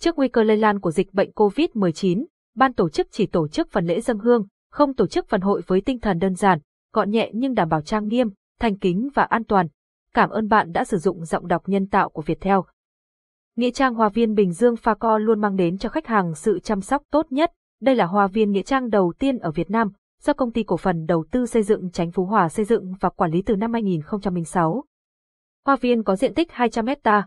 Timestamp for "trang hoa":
13.70-14.08